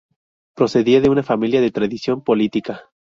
Procedía 0.55 0.99
de 0.99 1.11
una 1.11 1.21
familia 1.21 1.61
de 1.61 1.69
tradición 1.69 2.23
política. 2.23 2.85